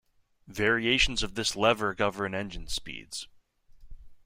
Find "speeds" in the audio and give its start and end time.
2.67-3.27